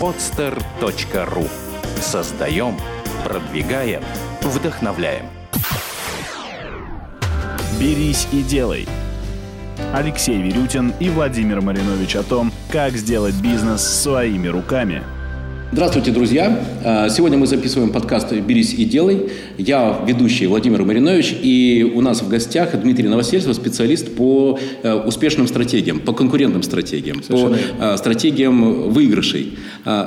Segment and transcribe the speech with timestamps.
[0.00, 1.48] podster.ru
[2.00, 2.76] Создаем,
[3.24, 4.02] продвигаем,
[4.42, 5.26] вдохновляем.
[7.80, 8.88] «Берись и делай».
[9.92, 15.02] Алексей Верютин и Владимир Маринович о том, как сделать бизнес своими руками–
[15.70, 16.64] Здравствуйте, друзья!
[16.82, 19.28] А, сегодня мы записываем подкаст «Берись и делай».
[19.58, 25.46] Я ведущий Владимир Маринович, и у нас в гостях Дмитрий Новосельцев, специалист по э, успешным
[25.46, 29.58] стратегиям, по конкурентным стратегиям, Совершенно по э, стратегиям выигрышей.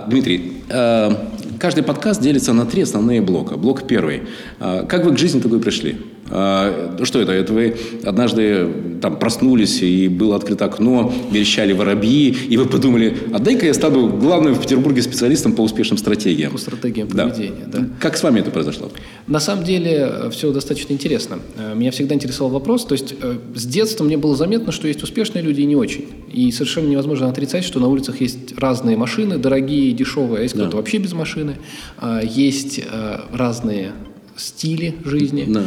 [0.07, 1.11] Дмитрий, э,
[1.59, 3.55] каждый подкаст делится на три основные блока.
[3.55, 4.23] Блок первый.
[4.57, 5.97] Как вы к жизни такой пришли?
[6.31, 7.33] А, что это?
[7.33, 8.67] Это вы однажды
[9.01, 14.09] там проснулись, и было открыто окно, верещали воробьи, и вы подумали, а дай-ка я стану
[14.09, 16.51] главным в Петербурге специалистом по успешным стратегиям.
[16.51, 17.79] По стратегиям поведения, да.
[17.79, 17.87] да.
[17.99, 18.91] Как с вами это произошло?
[19.27, 21.39] На самом деле э, все достаточно интересно.
[21.57, 25.03] Э, меня всегда интересовал вопрос, то есть э, с детства мне было заметно, что есть
[25.03, 26.07] успешные люди и не очень.
[26.31, 30.61] И совершенно невозможно отрицать, что на улицах есть разные машины, дорогие, дешевые, а есть да.
[30.61, 31.57] кто-то вообще без машины.
[31.97, 32.81] А, есть
[33.33, 33.91] разные
[34.41, 35.45] стиле жизни.
[35.47, 35.65] Да.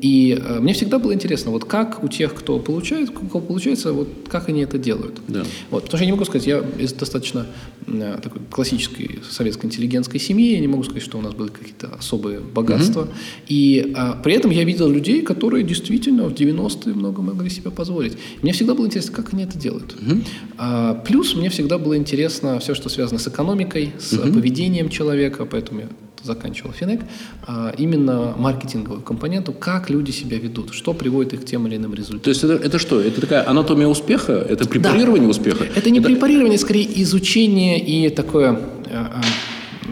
[0.00, 3.92] И э, мне всегда было интересно, вот как у тех, кто получает, у кого получается,
[3.92, 5.20] вот как они это делают.
[5.28, 5.44] Да.
[5.70, 7.46] Вот, потому что я не могу сказать, я из достаточно
[7.86, 11.88] э, такой классической советской интеллигентской семьи, я не могу сказать, что у нас были какие-то
[11.98, 13.02] особые богатства.
[13.02, 13.10] Угу.
[13.48, 18.16] И а, при этом я видел людей, которые действительно в 90-е много могли себе позволить.
[18.42, 19.94] Мне всегда было интересно, как они это делают.
[19.94, 20.20] Угу.
[20.58, 24.32] А, плюс мне всегда было интересно все, что связано с экономикой, с угу.
[24.32, 25.88] поведением человека, поэтому я
[26.24, 27.02] заканчивал Финек,
[27.46, 31.94] а, именно маркетинговую компоненту, как люди себя ведут, что приводит их к тем или иным
[31.94, 32.20] результатам.
[32.20, 33.00] То есть это, это что?
[33.00, 34.32] Это такая анатомия успеха?
[34.32, 35.30] Это препарирование да.
[35.30, 35.64] успеха?
[35.64, 36.08] Это не это...
[36.08, 38.58] препарирование, скорее изучение и такое
[38.90, 39.22] а, а,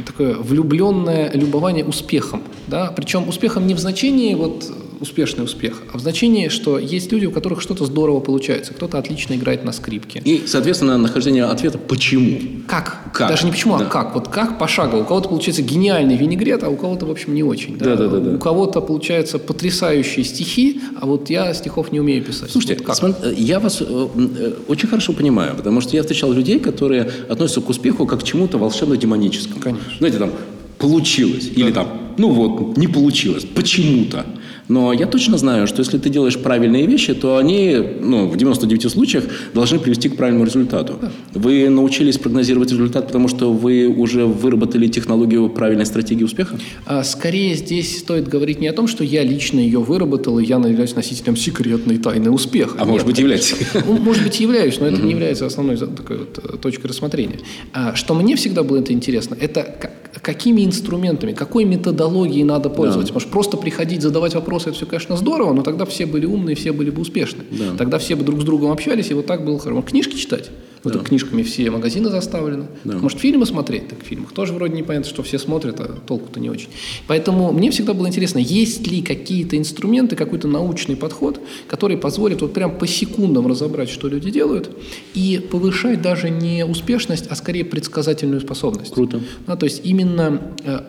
[0.06, 2.42] такое влюбленное любование успехом.
[2.66, 2.92] Да?
[2.96, 4.70] Причем успехом не в значении вот
[5.02, 9.34] успешный успех, а в значении, что есть люди, у которых что-то здорово получается, кто-то отлично
[9.34, 10.22] играет на скрипке.
[10.24, 12.38] И, соответственно, нахождение ответа «почему?».
[12.66, 13.02] Как?
[13.12, 13.28] как?
[13.28, 13.86] Даже не почему, а да.
[13.86, 14.14] а как.
[14.14, 15.02] Вот как пошагово.
[15.02, 17.76] У кого-то получается гениальный винегрет, а у кого-то, в общем, не очень.
[17.76, 17.96] Да?
[17.96, 22.50] Да, да, да, у кого-то получаются потрясающие стихи, а вот я стихов не умею писать.
[22.50, 23.24] Слушайте, вот как?
[23.24, 27.60] Э, я вас э, э, очень хорошо понимаю, потому что я встречал людей, которые относятся
[27.60, 29.60] к успеху как к чему-то волшебно-демоническому.
[29.60, 29.92] Конечно.
[29.98, 30.30] Знаете, там,
[30.78, 31.48] получилось.
[31.48, 31.60] Да.
[31.60, 33.44] Или там, ну вот, не получилось.
[33.44, 34.24] Почему-то.
[34.68, 38.90] Но я точно знаю, что если ты делаешь правильные вещи, то они ну, в 99
[38.90, 39.24] случаях
[39.54, 40.94] должны привести к правильному результату.
[41.00, 41.12] Да.
[41.34, 46.58] Вы научились прогнозировать результат, потому что вы уже выработали технологию правильной стратегии успеха?
[46.86, 50.56] А, скорее здесь стоит говорить не о том, что я лично ее выработал, и я
[50.56, 52.76] являюсь носителем секретной тайны успеха.
[52.78, 53.56] А Нет, может быть, являетесь?
[53.86, 57.40] Ну, может быть, являюсь, но это не является основной такой вот э, точкой рассмотрения.
[57.72, 63.12] А, что мне всегда было это интересно, это какими инструментами, какой методологией надо пользоваться.
[63.12, 63.18] Да.
[63.18, 66.56] Потому что просто приходить, задавать вопросы, это все, конечно, здорово, но тогда все были умные,
[66.56, 67.44] все были бы успешны.
[67.50, 67.76] Да.
[67.76, 69.82] Тогда все бы друг с другом общались, и вот так было хорошо.
[69.82, 70.50] Книжки читать.
[70.84, 70.98] Ну, да.
[70.98, 72.66] книжками все магазины заставлены.
[72.82, 72.98] Да.
[72.98, 73.88] Может, фильмы смотреть?
[73.88, 76.68] Так в фильмах тоже вроде непонятно, что все смотрят, а толку-то не очень.
[77.06, 82.52] Поэтому мне всегда было интересно, есть ли какие-то инструменты, какой-то научный подход, который позволит вот
[82.52, 84.70] прям по секундам разобрать, что люди делают,
[85.14, 88.92] и повышать даже не успешность, а скорее предсказательную способность.
[88.92, 89.20] Круто.
[89.46, 90.80] Да, то есть именно э,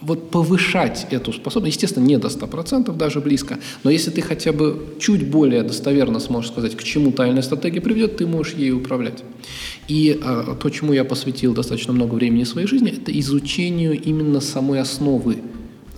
[0.00, 4.94] вот повышать эту способность, естественно, не до 100%, даже близко, но если ты хотя бы
[4.98, 9.22] чуть более достоверно сможешь сказать, к чему тайная стратегия приведет, ты можешь ей управлять.
[9.88, 14.80] И а, то, чему я посвятил достаточно много времени своей жизни, это изучению именно самой
[14.80, 15.38] основы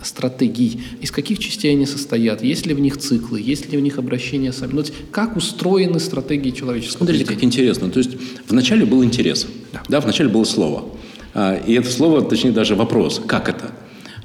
[0.01, 3.97] стратегий, из каких частей они состоят, есть ли в них циклы, есть ли в них
[3.97, 4.73] обращения сами.
[4.73, 7.89] Ну, как устроены стратегии человеческого Смотрите, как интересно.
[7.89, 8.11] То есть
[8.49, 10.89] вначале был интерес, да, да вначале было слово.
[11.33, 13.71] А, и это слово, точнее даже вопрос, как это?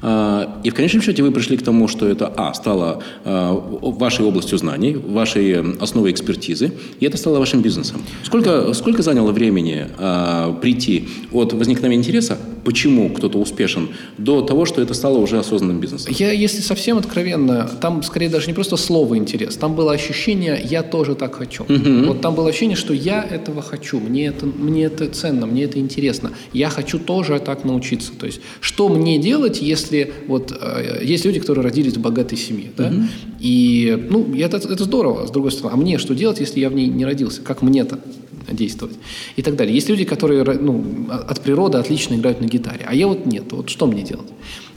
[0.03, 4.25] А, и в конечном счете вы пришли к тому, что это, а, стало а, вашей
[4.25, 8.01] областью знаний, вашей основой экспертизы, и это стало вашим бизнесом.
[8.23, 12.39] Сколько, сколько заняло времени а, прийти от возникновения интереса
[12.69, 16.13] почему кто-то успешен, до того, что это стало уже осознанным бизнесом?
[16.19, 20.83] Я, если совсем откровенно, там скорее даже не просто слово интерес, там было ощущение «я
[20.83, 21.63] тоже так хочу».
[21.63, 22.09] Угу.
[22.09, 25.79] Вот там было ощущение, что я этого хочу, мне это, мне это ценно, мне это
[25.79, 28.13] интересно, я хочу тоже так научиться.
[28.21, 32.71] То есть, что мне делать, если вот э, есть люди, которые родились в богатой семье,
[32.77, 32.89] да?
[32.89, 33.03] Угу.
[33.41, 35.73] И, ну, это, это здорово, с другой стороны.
[35.73, 37.41] А мне что делать, если я в ней не родился?
[37.41, 37.99] Как мне-то?
[38.53, 38.97] Действовать
[39.37, 39.75] и так далее.
[39.75, 43.53] Есть люди, которые ну, от природы отлично играют на гитаре, а я вот нет.
[43.53, 44.29] Вот что мне делать?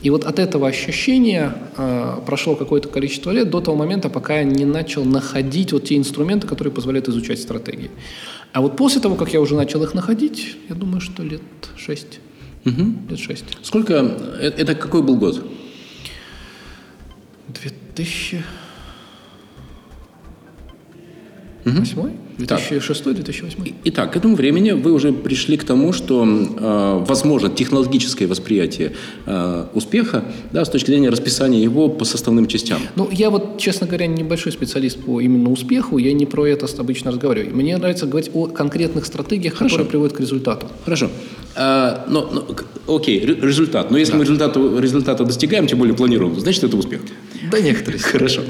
[0.01, 4.43] И вот от этого ощущения э, прошло какое-то количество лет до того момента, пока я
[4.43, 7.91] не начал находить вот те инструменты, которые позволяют изучать стратегии.
[8.53, 11.41] А вот после того, как я уже начал их находить, я думаю, что лет
[11.77, 12.19] шесть.
[12.65, 13.09] Угу.
[13.09, 13.45] Лет шесть.
[13.61, 13.93] Сколько?
[13.93, 15.45] Э, это какой был год?
[17.47, 18.43] 2000...
[21.63, 21.75] Угу.
[21.75, 22.11] Восьмой?
[22.41, 23.73] 2006-2008.
[23.85, 28.93] Итак, к этому времени вы уже пришли к тому, что э, возможно технологическое восприятие
[29.25, 32.79] э, успеха да, с точки зрения расписания его по составным частям.
[32.95, 37.11] Ну, я вот, честно говоря, небольшой специалист по именно успеху, я не про это обычно
[37.11, 37.55] разговариваю.
[37.55, 39.75] Мне нравится говорить о конкретных стратегиях, Хорошо.
[39.75, 40.67] которые приводят к результату.
[40.85, 41.09] Хорошо.
[41.55, 43.91] А, но, но, окей, ре- результат.
[43.91, 47.01] Но если мы результату, результата достигаем, тем более планируем, значит это успех.
[47.51, 47.99] Да, некоторые.
[48.01, 48.41] Хорошо.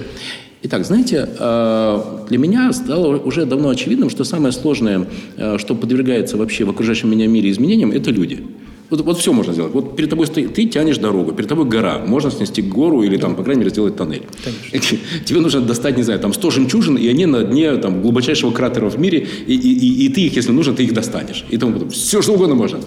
[0.64, 6.38] Итак, знаете, э, для меня стало уже давно очевидным, что самое сложное, э, что подвергается
[6.38, 8.44] вообще в окружающем меня мире изменениям, это люди.
[8.92, 9.74] Вот, вот все можно сделать.
[9.74, 12.00] Вот перед тобой стоит, ты тянешь дорогу, перед тобой гора.
[12.06, 14.24] Можно снести гору или, там, по крайней мере, сделать тоннель.
[15.26, 18.90] Тебе нужно достать, не знаю, там 100 жемчужин, и они на дне там, глубочайшего кратера
[18.90, 21.44] в мире, и, и- и- и ты их, если нужно, ты их достанешь.
[21.50, 21.94] И тому подобное.
[21.96, 22.80] Все, что угодно можно.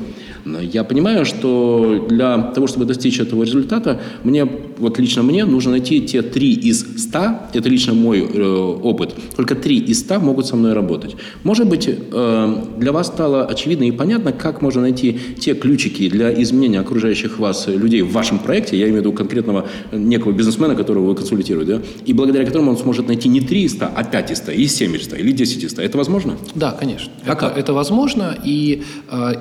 [0.44, 4.46] Но я понимаю, что для того, чтобы достичь этого результата, мне,
[4.78, 9.54] вот лично мне, нужно найти те три из ста, это лично мой э, опыт, только
[9.54, 11.16] три из ста могут со мной работать.
[11.44, 16.42] Может быть, э, для вас стало очевидно и понятно, как можно найти те ключики для
[16.42, 20.74] изменения окружающих вас людей в вашем проекте, я имею в виду конкретного э, некого бизнесмена,
[20.74, 24.04] которого вы консультируете, да, и благодаря которому он сможет найти не три из ста, а
[24.04, 25.82] пять из ста, и семь из ста, или десять из ста.
[25.82, 26.36] Это возможно?
[26.54, 27.10] Да, конечно.
[27.24, 27.58] А это, как?
[27.58, 28.36] это возможно.
[28.44, 29.32] И э,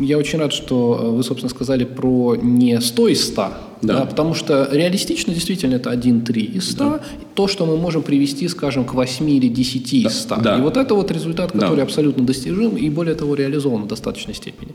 [0.00, 3.48] я очень рад, что э, вы, собственно, сказали про не 100 из 100.
[3.82, 4.06] Да.
[4.06, 7.00] потому что реалистично действительно это 1-3 из 100.
[7.34, 10.36] То, что мы можем привести, скажем, к 8 или 10 из 100.
[10.36, 10.56] да.
[10.58, 11.60] И вот это вот результат, Да.
[11.60, 14.72] который абсолютно достижим и, более того, реализован в достаточной степени.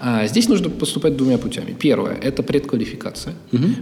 [0.00, 1.76] А, здесь нужно поступать двумя путями.
[1.78, 3.34] Первое– это предквалификация.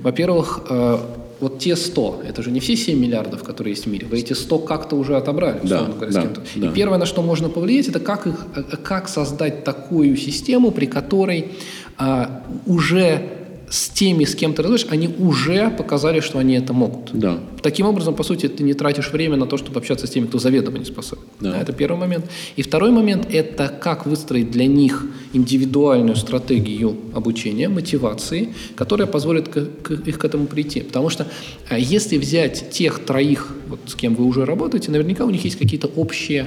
[0.03, 0.99] Во-первых, э,
[1.41, 4.07] вот те 100, это же не все 7 миллиардов, которые есть в мире.
[4.07, 6.27] Вы эти 100 как-то уже отобрали, Да, говоря, да,
[6.57, 6.67] да.
[6.69, 10.87] И первое, на что можно повлиять, это как, их, э, как создать такую систему, при
[10.87, 11.53] которой
[11.97, 13.38] а, уже
[13.71, 17.11] с теми, с кем ты разговариваешь, они уже показали, что они это могут.
[17.13, 17.39] Да.
[17.63, 20.39] Таким образом, по сути, ты не тратишь время на то, чтобы общаться с теми, кто
[20.39, 21.25] заведомо не способен.
[21.41, 21.61] Да.
[21.61, 22.27] Это первый момент.
[22.57, 29.67] И второй момент– это как выстроить для них индивидуальную стратегию обучения, мотивации, которая позволит к-
[29.83, 30.81] к- их к этому прийти.
[30.81, 31.27] Потому что
[31.69, 35.59] а, если взять тех троих, вот, с кем вы уже работаете, наверняка у них есть
[35.59, 36.47] какие-то общие.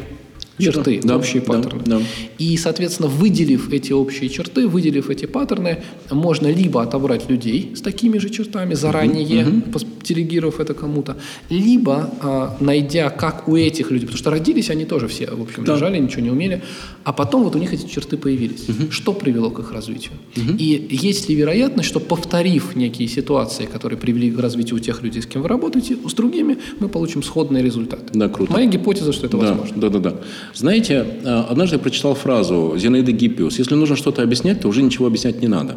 [0.62, 1.82] Черты, Да, общие да, паттерны.
[1.86, 2.02] да.
[2.38, 8.18] И, соответственно, выделив эти общие черты, выделив эти паттерны, можно либо отобрать людей с такими
[8.18, 11.18] же чертами заранее, пос- делегировав это кому-то,
[11.50, 15.64] либо а, найдя, как у этих людей, потому что родились они тоже все, в общем,
[15.66, 15.76] Да.
[15.76, 16.62] лежали, ничего не умели,
[17.04, 18.66] а потом вот у них эти черты появились.
[18.90, 20.14] Что привело к их развитию?
[20.36, 25.22] И есть ли вероятность, что повторив некие ситуации, которые привели к развитию у тех людей,
[25.22, 28.04] с кем вы работаете, с другими, мы получим сходные результаты?
[28.14, 28.54] Да, круто.
[28.54, 29.78] Моя гипотеза, что это Да, возможно.
[29.82, 30.16] да, да, да.
[30.54, 33.60] Знаете, э, однажды я прочитал фразу Зинаиды Гиппиус.
[33.60, 35.76] Если нужно что-то объяснять, то уже ничего объяснять не надо.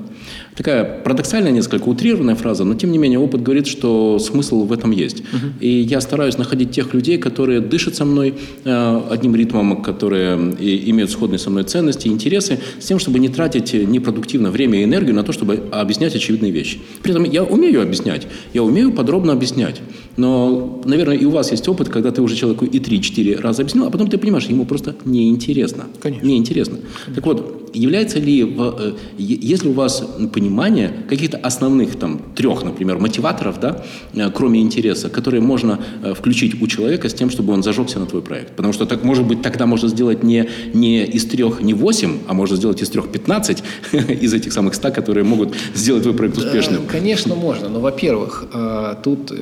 [0.56, 4.90] Такая парадоксальная, несколько утрированная фраза, но тем не менее опыт говорит, что смысл в этом
[4.90, 5.22] есть.
[5.60, 8.34] И я стараюсь находить тех людей, которые дышат со мной
[8.64, 10.36] э, одним ритмом, которые
[10.90, 15.14] имеют сходные со мной ценности, интересы, с тем, чтобы не тратить непродуктивно время и энергию
[15.14, 16.78] на то, чтобы объяснять очевидные вещи.
[17.02, 19.80] При этом я умею объяснять, я умею подробно объяснять.
[20.16, 23.86] Но, наверное, и у вас есть опыт, когда ты уже человеку и 3-4 раза объяснил,
[23.86, 25.87] а потом ты понимаешь, ему просто неинтересно.
[26.00, 26.26] Конечно.
[26.26, 26.78] Неинтересно.
[27.14, 32.20] Так вот, является ли, в, э, е- есть ли у вас понимание каких-то основных там
[32.34, 33.84] трех, например, мотиваторов, да,
[34.14, 38.06] э, кроме интереса, которые можно э, включить у человека с тем, чтобы он зажегся на
[38.06, 38.56] твой проект?
[38.56, 42.34] Потому что так, может быть, тогда можно сделать не, не из трех, не восемь, а
[42.34, 43.62] можно сделать из трех 15
[44.22, 46.86] из этих самых 100, которые могут сделать твой проект успешным.
[46.86, 47.69] Конечно, можно.
[47.69, 48.44] Но, во-первых,
[49.02, 49.32] тут,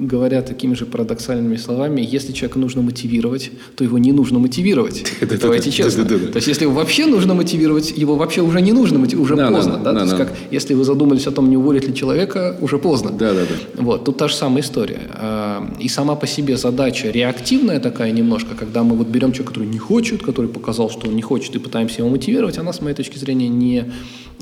[0.00, 5.04] говоря такими же парадоксальными словами, если человека нужно мотивировать, то его не нужно мотивировать.
[5.40, 6.04] Давайте честно.
[6.04, 9.56] То есть, если его вообще нужно мотивировать, его вообще уже не нужно мотивировать, уже Да-да-да.
[9.56, 9.78] поздно.
[9.78, 9.92] да?
[9.94, 13.10] То есть, как если вы задумались о том, не уволить ли человека, уже поздно.
[13.10, 13.82] Да-да-да.
[13.82, 15.00] Вот, тут та же самая история.
[15.14, 19.68] А, И сама по себе задача реактивная такая немножко, когда мы вот берем человека, который
[19.68, 22.94] не хочет, который показал, что он не хочет, и пытаемся его мотивировать, она, с моей
[22.96, 23.84] точки зрения, не,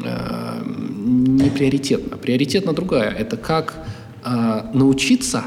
[0.04, 2.16] а, не приоритетна.
[2.16, 3.10] Приоритетна другая.
[3.10, 3.74] Это как
[4.24, 5.44] а, научиться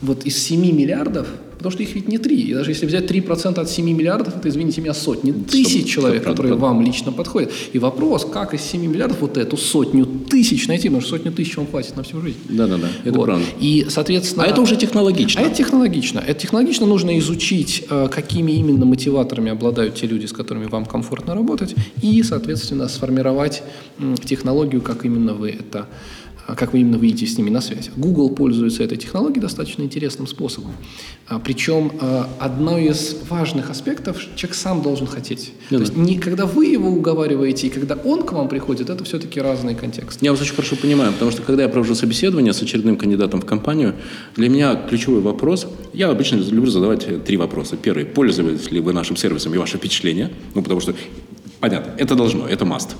[0.00, 1.26] вот из 7 миллиардов,
[1.56, 4.48] потому что их ведь не 3, и даже если взять 3% от 7 миллиардов, это,
[4.48, 7.50] извините меня, сотни тысяч человек, которые вам лично подходят.
[7.72, 11.56] И вопрос, как из 7 миллиардов вот эту сотню тысяч найти, потому что сотню тысяч
[11.56, 12.38] вам хватит на всю жизнь.
[12.48, 13.24] Да-да-да, это Вот.
[13.24, 13.44] правда.
[13.60, 14.44] И, соответственно...
[14.44, 15.40] А это уже технологично.
[15.40, 16.20] А это технологично.
[16.20, 21.34] Это технологично нужно изучить, э, какими именно мотиваторами обладают те люди, с которыми вам комфортно
[21.34, 23.62] работать, и, соответственно, сформировать
[24.24, 25.86] технологию, как именно вы это
[26.54, 27.90] как вы именно выйдете с ними на связь.
[27.96, 30.72] Google пользуется этой технологией достаточно интересным способом.
[31.26, 35.52] А, причем а, одно из важных аспектов человек сам должен хотеть.
[35.70, 39.04] Да, То есть не когда вы его уговариваете и когда он к вам приходит, это
[39.04, 40.24] все-таки разные контексты.
[40.24, 43.44] Я вас очень хорошо понимаю, потому что когда я провожу собеседование с очередным кандидатом в
[43.44, 43.94] компанию,
[44.34, 47.76] для меня ключевой вопрос, я обычно люблю задавать э, три вопроса.
[47.76, 50.30] Первый, пользовались ли вы нашим сервисом и ваше впечатление?
[50.54, 50.94] Ну, потому что,
[51.60, 52.90] понятно, это должно, это must.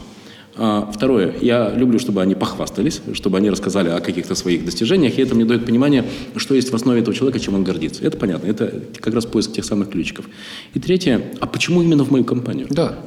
[0.58, 5.22] А, Второе, я люблю, чтобы они похвастались, чтобы они рассказали о каких-то своих достижениях, и
[5.22, 6.04] это мне дает понимание,
[6.36, 8.04] что есть в основе этого человека, чем он гордится.
[8.04, 10.28] Это понятно, это как раз поиск тех самых ключиков.
[10.74, 12.66] И третье, а почему именно в мою компанию?
[12.70, 12.98] Да.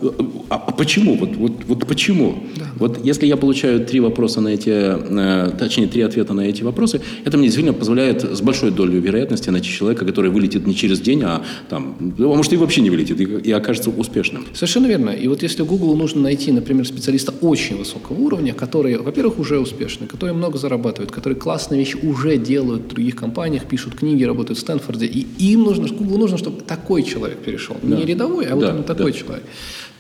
[0.49, 1.15] А, а почему?
[1.17, 2.43] Вот, вот, вот почему?
[2.77, 7.01] Вот если я получаю три вопроса на эти, э, точнее, три ответа на эти вопросы,
[7.25, 11.21] это мне действительно позволяет с большой долей вероятности найти человека, который вылетит не через день,
[11.23, 14.45] а там, ну, а может и вообще не вылетит, и, и окажется успешным.
[14.53, 15.09] Совершенно верно.
[15.09, 20.07] И вот если Google нужно найти, например, специалиста очень высокого уровня, которые, во-первых, уже успешны,
[20.07, 24.61] которые много зарабатывают, которые классные вещи уже делают в других компаниях, пишут книги, работают в
[24.61, 27.75] Стэнфорде, и им нужно, Google нужно, чтобы такой человек перешел.
[27.81, 29.17] Не рядовой, а вот Да, именно такой да.
[29.17, 29.43] человек.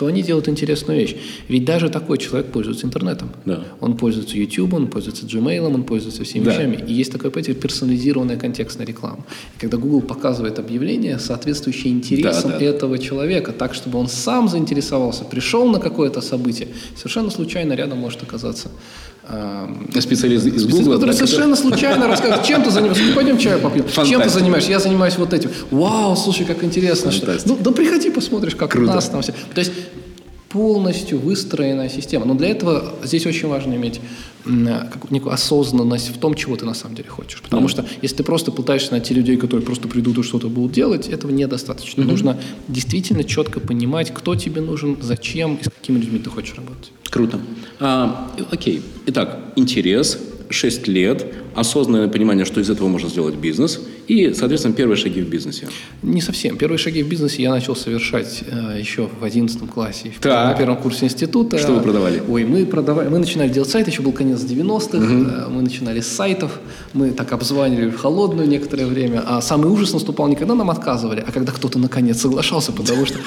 [0.01, 1.15] То они делают интересную вещь.
[1.47, 3.29] Ведь даже такой человек пользуется интернетом.
[3.45, 3.65] Да.
[3.81, 6.51] Он пользуется YouTube, он пользуется Gmail, он пользуется всеми Да.
[6.53, 6.83] вещами.
[6.87, 9.23] И есть такое понятие персонализированная контекстная реклама.
[9.59, 12.65] Когда Google показывает объявление, соответствующее интересам Да, да.
[12.65, 18.23] этого человека, так, чтобы он сам заинтересовался, пришел на какое-то событие, совершенно случайно рядом может
[18.23, 18.69] оказаться
[19.99, 23.89] Специалист из Google, который да, совершенно случайно рассказывает, чем ты занимаешься, пойдем чаю попьем, чем
[23.89, 24.29] ты Фантастика.
[24.39, 25.51] занимаешься, я занимаюсь вот этим.
[25.69, 27.11] Вау, слушай, как интересно.
[27.11, 27.27] Что...
[27.27, 27.53] Фантастика.
[27.53, 28.91] Ну, да приходи, посмотришь, как Круто.
[28.91, 29.33] у нас там все.
[29.53, 29.71] То есть
[30.49, 32.25] полностью выстроенная система.
[32.25, 34.01] Но для этого здесь очень важно иметь
[34.45, 37.41] некую осознанность в том, чего ты на самом деле хочешь.
[37.41, 41.07] Потому что если ты просто пытаешься найти людей, которые просто придут и что-то будут делать,
[41.07, 42.03] этого недостаточно.
[42.03, 46.91] Нужно действительно четко понимать, кто тебе нужен, зачем и с какими людьми ты хочешь работать.
[47.11, 47.39] Круто.
[47.79, 48.81] А, окей.
[49.05, 50.17] Итак, интерес,
[50.49, 55.29] 6 лет, осознанное понимание, что из этого можно сделать бизнес, и, соответственно, первые шаги в
[55.29, 55.67] бизнесе.
[56.01, 56.57] Не совсем.
[56.57, 60.77] Первые шаги в бизнесе я начал совершать э, еще в 11 классе, в на первом
[60.77, 61.57] курсе института.
[61.57, 62.21] Что вы продавали?
[62.27, 66.07] Ой, мы продавали, мы начинали делать сайт, еще был конец 90-х, э, мы начинали с
[66.07, 66.59] сайтов,
[66.93, 71.23] мы так обзванивали в холодную некоторое время, а самый ужас наступал не когда нам отказывали,
[71.25, 73.19] а когда кто-то наконец соглашался, потому что...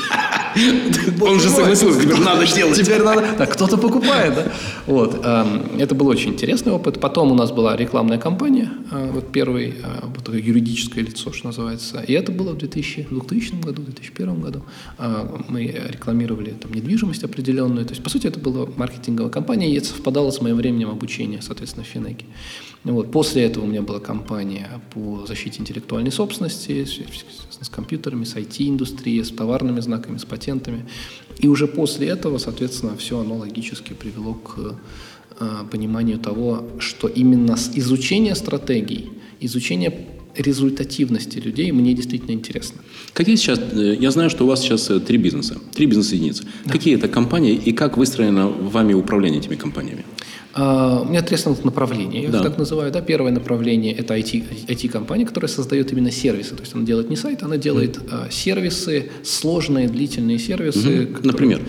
[1.21, 2.77] Он же согласился, теперь надо сделать.
[2.77, 3.25] Теперь надо...
[3.39, 4.53] Так, кто-то покупает, да?
[4.87, 5.21] Вот.
[5.25, 7.01] эм, Это был очень интересный опыт.
[7.01, 11.47] Потом у нас была рекламная кампания, э, вот первый, э, вот такое юридическое лицо, что
[11.47, 12.01] называется.
[12.01, 14.63] И это было в 2000, 2000 году, 2001 году.
[14.99, 17.85] Э, Мы рекламировали там недвижимость определенную.
[17.87, 21.43] То есть, по сути, это была маркетинговая кампания, и это совпадало с моим временем обучения,
[21.43, 22.27] соответственно, в Финеке.
[22.85, 23.11] Вот.
[23.11, 26.87] После этого у меня была кампания по защите интеллектуальной собственности,
[27.61, 30.85] с компьютерами, с IT-индустрией, с товарными знаками, с патентами.
[31.39, 34.75] И уже после этого, соответственно, все оно логически привело к
[35.71, 39.11] пониманию того, что именно с изучения стратегий,
[39.41, 39.91] изучение
[40.37, 42.81] результативности людей мне действительно интересно.
[43.13, 46.45] Какие сейчас, э, я знаю, что у вас сейчас э, три бизнеса, три бизнес-единицы.
[46.69, 50.05] Какие это компании и как выстроено вами управление этими компаниями?
[50.57, 52.43] А, У меня три основных направления, я их Да.
[52.43, 52.91] так называю.
[52.93, 53.01] Да?
[53.01, 56.55] Первое направление– это IT, IT-компания, которая создает именно сервисы.
[56.55, 61.07] То есть она делает не сайт, она делает а, сервисы, сложные, длительные сервисы.
[61.07, 61.61] которые- Например?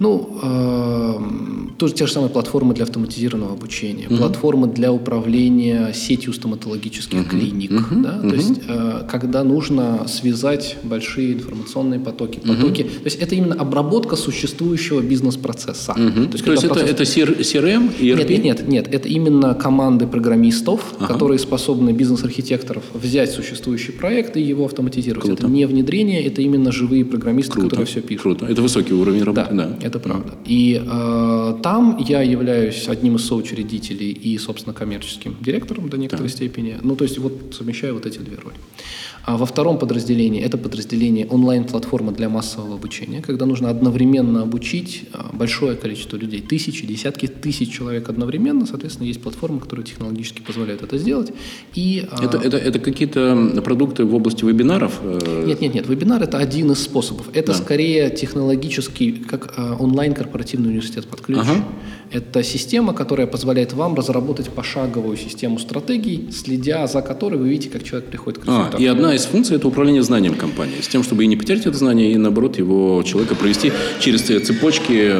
[0.00, 7.28] Ну, эм, тоже те же самые платформы для автоматизированного обучения, платформы для управления сетью стоматологических
[7.28, 7.72] клиник.
[8.02, 8.20] Да?
[8.20, 12.40] То есть, э, когда нужно связать большие информационные потоки.
[12.40, 15.94] потоки То есть, это именно обработка существующего бизнес-процесса.
[15.94, 18.38] То есть, То есть это, процесс- это CR- CRM, ERP?
[18.38, 18.88] нет, нет, нет.
[18.94, 25.26] Это именно команды программистов, которые способны бизнес-архитекторов взять существующий проект и его автоматизировать.
[25.26, 25.44] Круто.
[25.44, 28.22] Это не внедрение, это именно живые программисты, Круто, которые все пишут.
[28.22, 28.46] Круто.
[28.46, 29.76] Это высокий уровень работы, да.
[29.88, 30.34] Это правда.
[30.44, 36.76] И э, там я являюсь одним из соучредителей и, собственно, коммерческим директором до некоторой степени.
[36.82, 38.56] Ну, то есть вот совмещаю вот эти две роли.
[39.28, 45.18] А во втором подразделении это подразделение онлайн-платформа для массового обучения, когда нужно одновременно обучить э,
[45.34, 48.64] большое количество людей, тысячи, десятки тысяч человек одновременно.
[48.66, 51.32] Соответственно, есть платформа, которая технологически позволяет это сделать.
[51.74, 54.98] И, э, Это, это, это какие-то продукты в области вебинаров?
[55.02, 55.86] э, нет, нет, нет.
[55.88, 57.28] Вебинар это один из способов.
[57.34, 61.38] Это скорее технологический, как э, онлайн-корпоративный университет под ключ.
[61.40, 61.64] Ага.
[62.10, 67.82] Это система, которая позволяет вам разработать пошаговую систему стратегий, следя за которой вы видите, как
[67.84, 68.82] человек приходит к А, результату.
[68.82, 70.80] и одна из функций– это управление знанием компании.
[70.80, 75.14] С тем, чтобы и не потерять это знание, и, наоборот, его человека провести через цепочки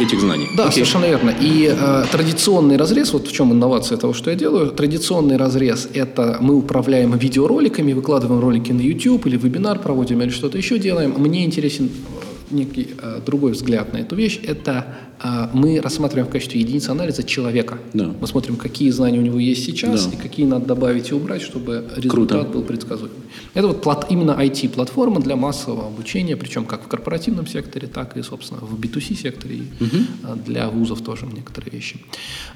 [0.00, 0.48] этих знаний.
[0.56, 0.74] Да, Окей.
[0.74, 1.34] совершенно верно.
[1.40, 6.38] И э, традиционный разрез, вот в чем инновация того, что я делаю, традиционный разрез– это
[6.40, 11.14] мы управляем видеороликами, выкладываем ролики на YouTube или вебинар проводим или что-то еще делаем.
[11.16, 11.90] Мне интересен
[12.54, 14.40] некий э, другой взгляд на эту вещь.
[14.42, 14.86] Это
[15.22, 17.78] э, мы рассматриваем в качестве единицы анализа человека.
[17.92, 18.14] Да.
[18.20, 20.12] Мы смотрим, какие знания у него есть сейчас Да.
[20.16, 22.42] и какие надо добавить и убрать, чтобы результат Круто.
[22.44, 23.16] был предсказуемый.
[23.54, 28.22] Это вот плат- именно IT-платформа для массового обучения, причем как в корпоративном секторе, так и,
[28.22, 31.96] собственно, в B2C секторе, и э, для вузов тоже некоторые вещи.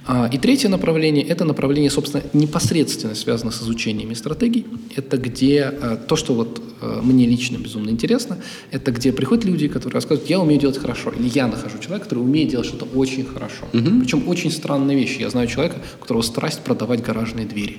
[0.06, 4.66] А, И третье направление– это направление, собственно, непосредственно связано с изучением и стратегий.
[4.96, 8.36] Это где э, то, что вот э, мне лично безумно интересно,
[8.70, 12.20] это где приходят люди, которые рассказывают, я умею делать хорошо, или я нахожу человека, который
[12.20, 13.64] умеет делать что-то очень хорошо.
[13.72, 15.20] Причем очень странные вещи.
[15.20, 17.78] Я знаю человека, у которого страсть продавать гаражные двери.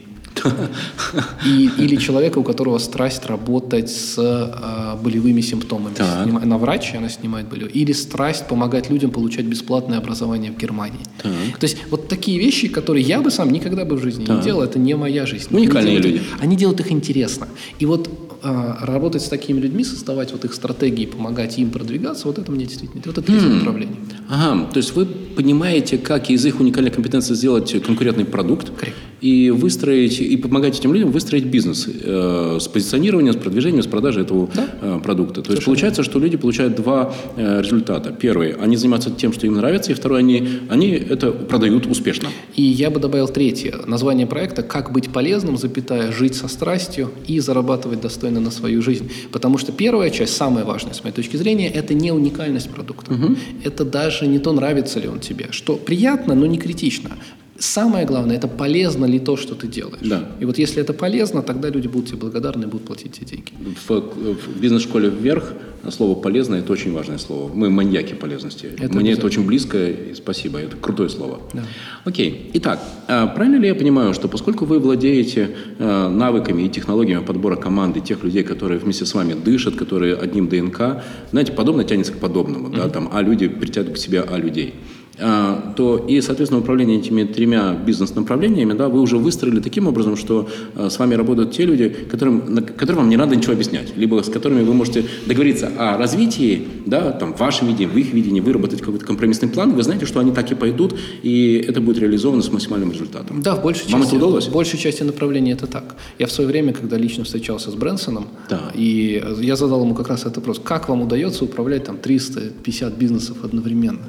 [1.46, 5.94] И- или человека, у которого страсть работать с э, болевыми симптомами.
[5.96, 6.26] Так.
[6.28, 7.72] Снима- Она врач, она снимает болевые.
[7.74, 11.00] Или страсть помогать людям получать бесплатное образование в Германии.
[11.22, 11.32] Так.
[11.60, 14.38] То есть вот такие вещи, которые я бы сам никогда бы в жизни Так.
[14.38, 15.48] не делал, это не моя жизнь.
[15.52, 16.44] Уникальные Они делают- люди.
[16.44, 17.48] Они делают их интересно.
[17.80, 18.10] И вот
[18.42, 23.02] работать с такими людьми, создавать вот их стратегии, помогать им продвигаться, вот это мне действительно,
[23.06, 23.96] вот это третье направление.
[24.30, 28.72] Ага, то есть вы понимаете, как из их уникальной компетенции сделать конкурентный продукт
[29.22, 34.24] и выстроить, и помогать этим людям выстроить бизнес э, с позиционированием, с продвижением, с продажей
[34.24, 34.50] этого
[34.82, 35.42] э, продукта.
[35.42, 38.12] То есть получается, что люди получают два э, результата.
[38.12, 42.30] Первый, они занимаются тем, что им нравится, и второй, они, они это продают успешно.
[42.56, 43.80] И я бы добавил третье.
[43.86, 49.12] Название проекта «Как быть полезным, запятая, жить со страстью и зарабатывать достойно на свою жизнь».
[49.32, 53.12] Потому что первая часть, самая важная с моей точки зрения, это не уникальность продукта.
[53.64, 55.48] Это даже не то, нравится ли он тебе.
[55.52, 57.12] Что приятно, но не критично.
[57.60, 60.08] Самое главное, это полезно ли то, что ты делаешь.
[60.08, 60.30] Да.
[60.40, 63.52] И вот если это полезно, тогда люди будут тебе благодарны и будут платить тебе деньги.
[63.88, 65.54] В, в бизнес-школе вверх
[65.90, 67.52] слово «полезно»– это очень важное слово.
[67.54, 68.70] Мы маньяки полезности.
[68.78, 71.40] Это Мне это очень близко, и спасибо, это крутое слово.
[71.54, 71.64] Да.
[72.06, 72.50] Окей.
[72.54, 77.56] Итак, а правильно ли я понимаю, что поскольку вы владеете э, навыками и технологиями подбора
[77.56, 82.18] команды тех людей, которые вместе с вами дышат, которые одним ДНК, знаете, подобно тянется к
[82.18, 84.76] подобному, да, там, а люди притягивают к себе а людей,
[85.20, 90.90] то и, соответственно, управление этими тремя бизнес-направлениями, да, вы уже выстроили таким образом, что а,
[90.90, 94.64] с вами работают те люди, которым, которым вам не надо ничего объяснять, либо с которыми
[94.64, 99.06] вы можете договориться о развитии, да, там, в вашем видении, в их видении, выработать какой-то
[99.06, 102.92] компромиссный план, вы знаете, что они так и пойдут, и это будет реализовано с максимальным
[102.92, 103.42] результатом.
[103.42, 104.48] Да, в большей Вам части, это удалось?
[104.48, 105.96] В большей части направлений это так.
[106.18, 108.72] Я в свое время, когда лично встречался с Брэнсоном, Да.
[108.74, 113.38] и я задал ему как раз этот вопрос, как вам удается управлять там 350 бизнесов
[113.44, 114.00] одновременно?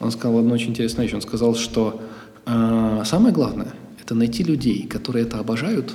[0.00, 1.14] Он сказал одну очень интересную вещь.
[1.14, 2.00] Он сказал, что
[2.46, 5.92] э, самое главное– это найти людей, которые это обожают,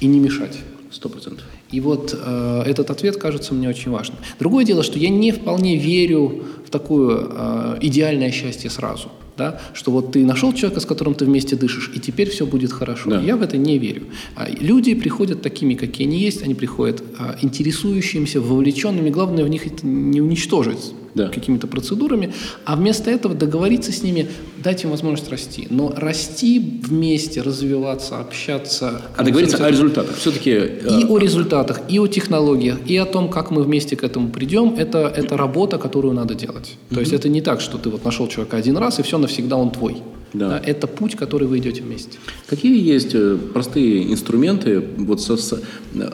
[0.00, 0.58] и не мешать.
[0.90, 1.44] Сто процентов.
[1.72, 4.18] И вот э, этот ответ кажется мне очень важным.
[4.38, 9.08] Другое дело, что я не вполне верю в такое э, идеальное счастье сразу.
[9.36, 9.60] Да?
[9.72, 13.10] Что вот ты нашел человека, с которым ты вместе дышишь, и теперь все будет хорошо.
[13.10, 13.20] Да.
[13.20, 14.04] Я в это не верю.
[14.36, 19.10] А люди приходят такими, какие они есть, они приходят а, интересующимися, вовлеченными.
[19.10, 21.28] Главное в них это не уничтожить Да.
[21.28, 22.32] какими-то процедурами,
[22.64, 25.66] а вместо этого договориться с ними, дать им возможность расти.
[25.70, 29.02] Но расти вместе, развиваться, общаться.
[29.16, 30.16] А договориться о результатах.
[30.16, 34.28] Все-таки И о результатах, и о технологиях, и о том, как мы вместе к этому
[34.28, 36.76] придем, это, это работа, которую надо делать.
[36.90, 39.56] То есть это не так, что ты вот нашел человека один раз, и все навсегда
[39.56, 40.02] он твой.
[40.34, 40.60] Да.
[40.64, 42.18] это путь, который вы идете вместе.
[42.48, 45.60] Какие есть э, простые инструменты вот со- со-
[45.94, 46.10] э,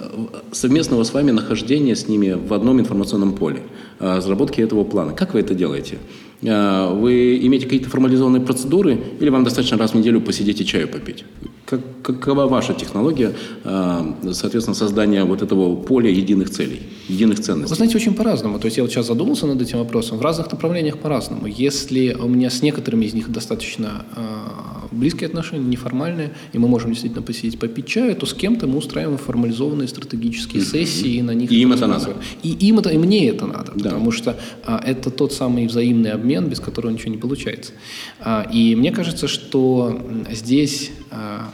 [0.53, 3.63] совместного с вами нахождения с ними в одном информационном поле,
[3.99, 5.13] э, разработки этого плана?
[5.13, 5.99] Как вы это делаете?
[6.43, 10.89] Э, Вы имеете какие-то формализованные процедуры или вам достаточно раз в неделю посидеть и чаю
[10.89, 11.25] попить?
[11.67, 13.33] Как, какова ваша технология,
[13.65, 17.77] э, соответственно, создания вот этого поля единых целей, единых Вы ценностей?
[17.77, 18.59] знаете, очень по-разному.
[18.59, 20.19] То есть я вот сейчас задумался над этим вопросом.
[20.19, 21.47] В разных направлениях по-разному.
[21.47, 24.21] Если у меня с некоторыми из них достаточно э,
[24.93, 29.19] близкие отношения, неформальные, и мы можем действительно посидеть, попить чаю, то с кем-то мы устраиваем
[29.19, 32.19] формализованные стратегические сессии, и на них И им это рассказываем.
[32.43, 33.91] И им это, и мне это надо, Да.
[33.91, 37.73] потому что а, это тот самый взаимный обмен, без которого ничего не получается.
[38.21, 40.01] А, и мне кажется, что
[40.31, 41.51] здесь а,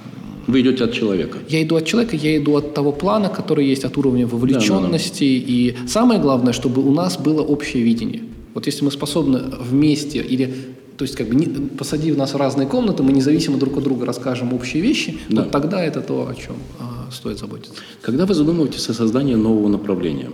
[0.47, 1.39] Вы идете от человека.
[1.49, 5.25] я иду от человека, я иду от того плана, который есть, от уровня вовлеченности.
[5.25, 8.23] И самое главное, чтобы у нас было общее видение.
[8.55, 10.55] Вот если мы способны вместе или
[10.97, 14.07] то есть, как бы, не, посадив нас в разные комнаты, мы независимо друг от друга
[14.07, 15.43] расскажем общие вещи, Да.
[15.43, 17.75] вот тогда это то, о чем а, стоит заботиться.
[18.03, 20.31] Когда вы задумываетесь о создании нового направления,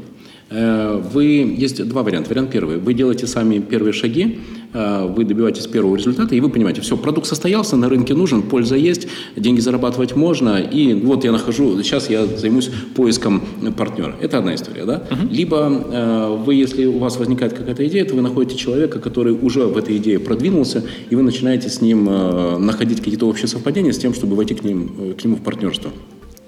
[0.51, 2.31] э, вы есть два варианта.
[2.31, 6.81] Вариант первый: вы делаете сами первые шаги, э, вы добиваетесь первого результата, и вы понимаете,
[6.81, 11.83] все, продукт состоялся, на рынке нужен, польза есть, деньги зарабатывать можно, и вот я нахожу,
[11.83, 13.43] сейчас я займусь поиском
[13.77, 14.15] партнера.
[14.21, 15.07] Это одна история, да?
[15.31, 19.67] Либо э, вы, если у вас возникает какая-то идея, то вы находите человека, который уже
[19.67, 23.99] в этой идее продвинулся, и вы начинаете с ним э, находить какие-то общие совпадения с
[23.99, 25.91] тем, чтобы войти к, ним, э, к нему в партнерство.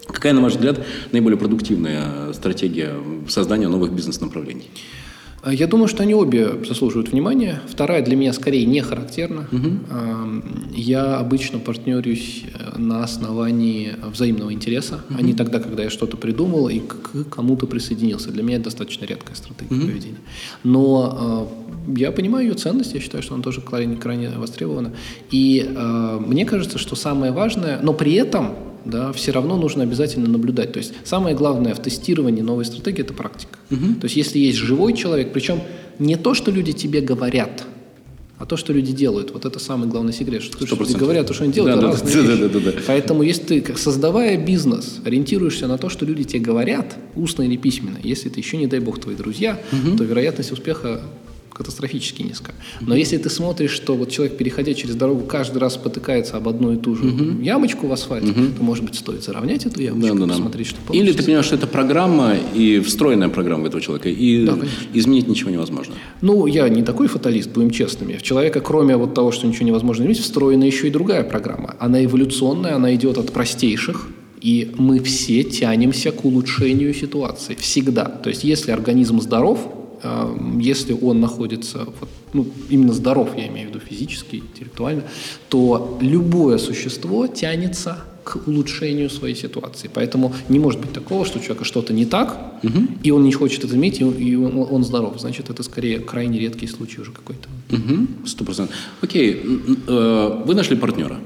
[0.06, 2.94] Какая, на ваш взгляд, наиболее продуктивная стратегия
[3.28, 4.70] создания новых бизнес-направлений?
[5.44, 7.60] А Я думаю, что они обе заслуживают внимания.
[7.68, 9.46] Вторая для меня скорее не характерна.
[9.90, 10.42] А,
[10.74, 16.68] Я обычно партнерюсь э, на основании взаимного интереса, а не тогда, когда я что-то придумал
[16.68, 18.30] и к кому-то присоединился.
[18.30, 20.18] Для меня это достаточно редкая стратегия поведения.
[20.62, 21.48] Но
[21.88, 24.92] э, я понимаю ее ценность, я считаю, что она тоже крайне, крайне востребована.
[25.30, 28.54] И э, мне кажется, что самое важное, но при этом
[28.84, 30.72] да, все равно нужно обязательно наблюдать.
[30.72, 33.58] То есть самое главное в тестировании новой стратегии– это практика.
[33.68, 35.60] То есть если есть живой человек, причем
[35.98, 37.64] не то, что люди тебе говорят,
[38.36, 39.30] а то, что люди делают.
[39.32, 40.42] Вот это самый главный секрет.
[40.42, 40.98] Что, то, что люди 100%.
[40.98, 42.42] говорят, то, что они делают, Да, да, разные да, вещи.
[42.42, 42.72] да, да, да.
[42.86, 47.98] Поэтому если ты, создавая бизнес, ориентируешься на то, что люди тебе говорят, устно или письменно,
[48.02, 49.60] если это еще, не дай бог, твои друзья,
[49.96, 51.00] то вероятность успеха
[51.54, 52.54] катастрофически низкая.
[52.80, 56.72] Но если ты смотришь, что вот человек, переходя через дорогу, каждый раз спотыкается об одну
[56.72, 57.04] и ту же
[57.40, 60.32] ямочку в асфальте, то, может быть, стоит заровнять эту ямочку, Да, да, да.
[60.32, 61.18] посмотреть, что Или получится.
[61.18, 64.76] ты понимаешь, что это программа и встроенная программа этого человека, и Да, конечно.
[64.92, 65.94] изменить ничего невозможно.
[66.20, 68.16] Ну, я не такой фаталист, будем честными.
[68.16, 71.76] В человека, кроме вот того, что ничего невозможно изменить, встроена еще и другая программа.
[71.78, 74.08] Она эволюционная, она идет от простейших,
[74.40, 77.54] и мы все тянемся к улучшению ситуации.
[77.54, 78.04] Всегда.
[78.04, 79.58] То есть, если организм здоров,
[80.60, 85.02] если он находится, вот, ну, именно здоров, я имею в виду физически, интеллектуально,
[85.48, 89.90] то любое существо тянется к улучшению своей ситуации.
[89.92, 92.38] Поэтому не может быть такого, что у человека что-то не так,
[93.02, 95.20] и он не хочет это изменить, и он, он- здоров.
[95.20, 97.48] Значит, это скорее крайне редкий случай уже какой-то.
[98.26, 98.74] Сто процентов.
[99.02, 99.42] Окей,
[99.86, 101.18] э, вы нашли партнера.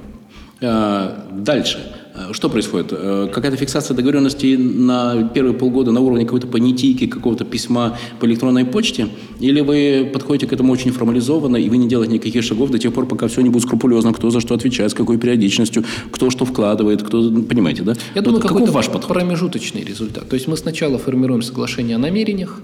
[0.61, 1.79] Э, Дальше.
[2.19, 2.89] Э, Что происходит?
[2.93, 8.65] Э, Какая-то фиксация договоренности на первые полгода на уровне какой-то понятийки, какого-то письма по электронной
[8.65, 9.09] почте?
[9.41, 12.93] Или вы подходите к этому очень формализованно, и вы не делаете никаких шагов до тех
[12.93, 16.45] пор, пока все не будет скрупулезно, кто за что отвечает, с какой периодичностью, кто что
[16.45, 17.31] вкладывает, кто...
[17.31, 17.95] Понимаете, да?
[18.15, 19.09] Я думаю, Вот каков какой-то ваш подход?
[19.15, 20.29] промежуточный результат.
[20.29, 22.61] То есть мы сначала формируем соглашение о намерениях,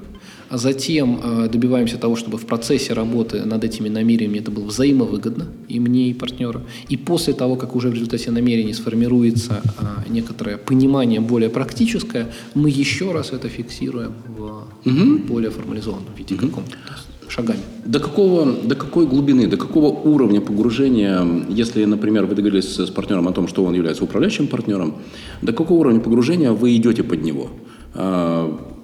[0.49, 5.47] а затем э, добиваемся того, чтобы в процессе работы над этими намерениями это было взаимовыгодно
[5.69, 6.63] и мне, и партнеру.
[6.89, 12.71] И после того, как уже в результате намерений сформируется э, некоторое понимание более практическое, мы
[12.71, 14.65] еще раз это фиксируем в
[15.29, 17.61] более формализованном виде каком-то, то есть шагами.
[17.85, 23.29] До какого, до какой глубины, до какого уровня погружения, если, например, вы договорились с партнером
[23.29, 24.95] о том, что он является управляющим партнером,
[25.43, 27.49] до какого уровня погружения вы идете под него?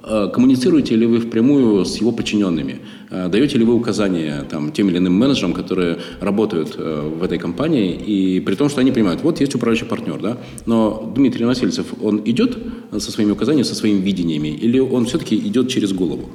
[0.03, 2.81] А, Коммуницируете ли вы впрямую с его подчиненными?
[3.11, 7.39] А, Даете ли вы указания там, тем или иным менеджерам, которые работают э, в этой
[7.39, 11.87] компании, и при том, что они понимают, вот есть управляющий партнер, да, но Дмитрий Васильцев,
[12.03, 12.59] он идет
[12.99, 16.31] со своими указаниями, со своими видениями, или он все-таки идет через голову?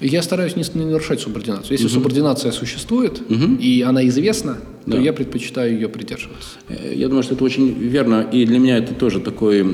[0.00, 1.72] Я стараюсь не, нарушать субординацию.
[1.72, 3.22] Если субординация существует
[3.60, 4.58] и она известна,
[4.90, 5.02] то Да.
[5.02, 6.50] я предпочитаю ее придерживаться.
[6.68, 9.64] Э, Я думаю, что это очень верно, и для меня это тоже такой э,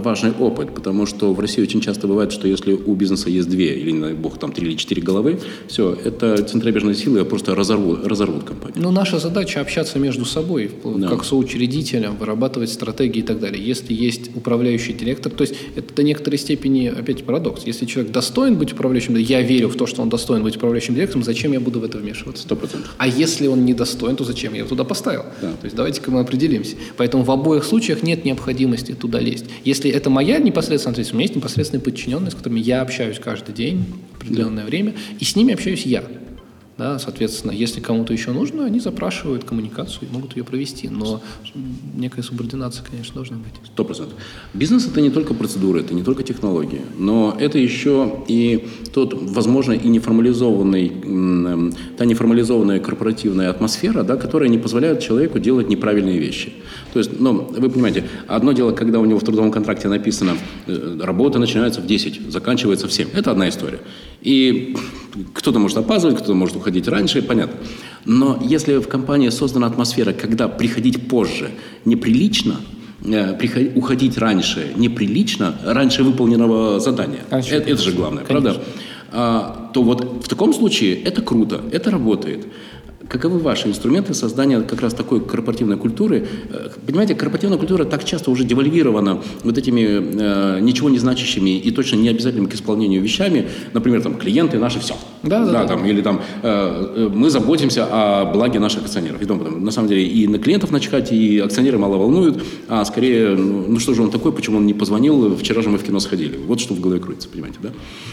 [0.00, 3.74] важный опыт, потому что в России очень часто бывает, что если у бизнеса есть две,
[3.78, 8.06] или, не дай бог, там три или четыре головы, все, это центробежные силы просто разорвут,
[8.06, 8.82] разорвут компанию.
[8.82, 11.08] Ну, наша задача общаться между собой, Да.
[11.08, 13.62] как соучредителям, вырабатывать стратегии и так далее.
[13.64, 17.64] Если есть управляющий директор, то есть это до некоторой степени опять парадокс.
[17.66, 21.22] Если человек достоин быть управляющим, я верю в то, что он достоин быть управляющим директором,
[21.22, 22.42] зачем я буду в это вмешиваться?
[22.42, 22.94] Сто процентов.
[22.98, 25.24] А если он не достоин, то зачем я его туда поставил?
[25.40, 25.52] Да.
[25.52, 26.76] То есть давайте-ка мы определимся.
[26.96, 29.46] Поэтому в обоих случаях нет необходимости туда лезть.
[29.64, 33.54] Если это моя непосредственная ответственность, у меня есть непосредственные подчиненные, с которыми я общаюсь каждый
[33.54, 33.84] день
[34.16, 36.04] определенное время, и с ними общаюсь я.
[36.76, 40.88] Да, соответственно, если кому-то еще нужно, они запрашивают коммуникацию и могут ее провести.
[40.88, 41.20] Но
[41.94, 43.54] некая субординация, конечно, должна быть.
[43.64, 44.18] Сто процентов.
[44.54, 49.72] Бизнес это не только процедуры, это не только технологии, но это еще и тот, возможно,
[49.72, 50.92] и неформализованный,
[51.96, 56.52] та неформализованная корпоративная атмосфера, да, которая не позволяет человеку делать неправильные вещи.
[56.94, 60.36] То есть, ну, вы понимаете, одно дело, когда у него в трудовом контракте написано,
[60.68, 63.08] э, работа начинается в 10, заканчивается в 7.
[63.12, 63.80] Это одна история.
[64.22, 64.76] И
[65.34, 67.56] кто-то может опаздывать, кто-то может уходить раньше, понятно.
[68.04, 71.50] Но если в компании создана атмосфера, когда приходить позже
[71.84, 72.60] неприлично,
[73.04, 78.62] э, уходить раньше неприлично, раньше выполненного задания, Раньше это, это же главное, правда?
[79.10, 82.46] А, то вот в таком случае это круто, это работает.
[83.08, 86.26] Каковы ваши инструменты создания как раз такой корпоративной культуры?
[86.50, 91.70] Э, Понимаете, корпоративная культура так часто уже девальвирована вот этими э, ничего не значащими и
[91.70, 93.48] точно не обязательными к исполнению вещами.
[93.72, 94.94] Например, там, клиенты наши все.
[95.22, 95.66] Да, да, да.
[95.66, 99.20] там, Или там, э, э, мы заботимся о благе наших акционеров.
[99.22, 99.50] И подобное.
[99.50, 103.80] На самом деле и на клиентов начхать, и акционеры мало волнуют, а скорее, ну ну
[103.80, 106.36] что же он такой, почему он не позвонил, вчера же мы в кино сходили.
[106.36, 107.70] Вот что в голове крутится, понимаете, да?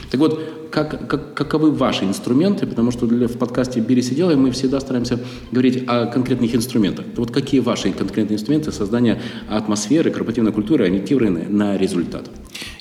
[0.10, 4.36] Так вот, как, как- каковы ваши инструменты, потому что для, в подкасте «Берись и делай»
[4.36, 5.20] мы всегда стараемся
[5.52, 7.06] говорить о конкретных инструментах.
[7.18, 12.30] Вот какие ваши конкретные инструменты создания атмосферы, корпоративной культуры, ориентированные на результат?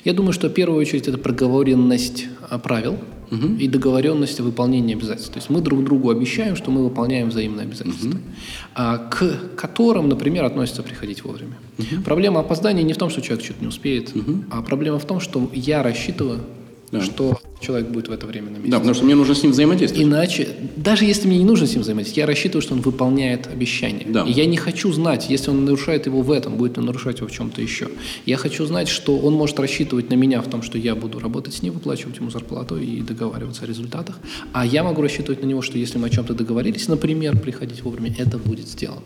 [0.03, 2.97] Я думаю, что в первую очередь это проговоренность а, правил.
[3.59, 5.31] и договоренность о выполнении обязательств.
[5.31, 8.19] То есть мы друг другу обещаем, что мы выполняем взаимные обязательства,
[8.75, 9.23] а, к
[9.55, 11.57] которым, например, относится приходить вовремя.
[12.03, 14.11] Проблема опоздания не в том, что человек что-то не успеет,
[14.49, 16.39] а проблема в том, что я рассчитываю,
[16.91, 16.99] Да.
[17.01, 18.71] что человек будет в это время на месте.
[18.71, 20.05] Да, потому что мне нужно с ним взаимодействовать.
[20.05, 24.05] Иначе, даже если мне не нужно с ним взаимодействовать, я рассчитываю, что он выполняет обещание.
[24.07, 24.23] Да.
[24.23, 27.27] И я не хочу знать, если он нарушает его в этом, будет он нарушать его
[27.27, 27.89] в чем-то еще.
[28.25, 31.53] Я хочу знать, что он может рассчитывать на меня в том, что я буду работать
[31.53, 34.19] с ним, выплачивать ему зарплату и договариваться о результатах.
[34.53, 38.13] А я могу рассчитывать на него, что если мы о чем-то договорились, например, приходить вовремя,
[38.17, 39.03] это будет сделано.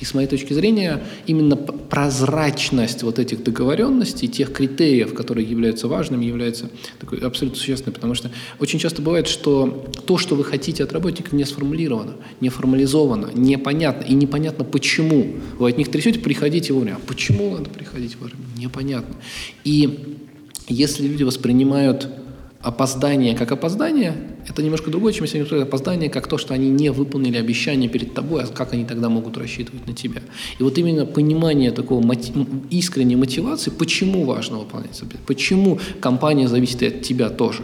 [0.00, 6.24] И с моей точки зрения, именно прозрачность вот этих договоренностей, тех критериев, которые являются важными,
[6.24, 10.92] является такой абсолютно существенной, потому что очень часто бывает, что то, что вы хотите от
[10.92, 15.36] работника, не сформулировано, не формализовано, непонятно, и непонятно почему.
[15.58, 16.96] Вы от них трясете, приходите вовремя.
[16.96, 18.42] А почему надо приходить вовремя?
[18.56, 19.16] Непонятно.
[19.64, 20.16] И
[20.68, 22.08] если люди воспринимают
[22.62, 24.14] опоздание как опоздание,
[24.46, 27.88] это немножко другое, чем если они воспринимают опоздание как то, что они не выполнили обещание
[27.88, 30.20] перед тобой, а как они тогда могут рассчитывать на тебя.
[30.58, 36.82] И вот именно понимание такого моти- м, искренней мотивации, почему важно выполнять почему компания зависит
[36.82, 37.62] от тебя тоже.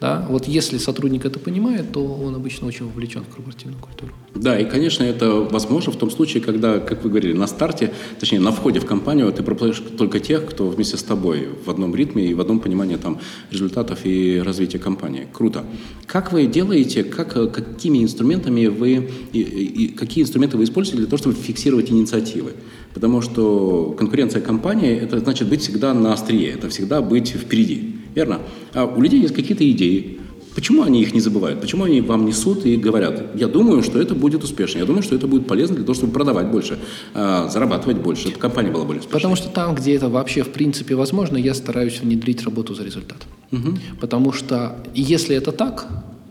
[0.00, 0.26] Да?
[0.28, 4.12] Вот если сотрудник это понимает, то он обычно очень вовлечен в корпоративную культуру.
[4.34, 8.40] Да, и, конечно, это возможно в том случае, когда, как вы говорили, на старте, точнее,
[8.40, 12.26] на входе в компанию ты проплываешь только тех, кто вместе с тобой в одном ритме
[12.26, 13.18] и в одном понимании там,
[13.50, 15.28] результатов и развития компании.
[15.32, 15.64] Круто.
[16.06, 21.18] Как вы делаете, как, какими инструментами вы, и, и какие инструменты вы используете для того,
[21.18, 22.52] чтобы фиксировать инициативы?
[22.94, 28.40] Потому что конкуренция компании– это значит быть всегда на острие, это всегда быть впереди, верно?
[28.74, 30.20] А у людей есть какие-то идеи,
[30.54, 31.60] Почему они их не забывают?
[31.60, 35.14] Почему они вам несут и говорят, я думаю, что это будет успешно, я думаю, что
[35.14, 36.78] это будет полезно для того, чтобы продавать больше,
[37.14, 39.20] а, зарабатывать больше, чтобы компания была более успешной?
[39.20, 43.18] Потому что там, где это вообще в принципе возможно, я стараюсь внедрить работу за результат.
[44.00, 45.86] Потому что если это так,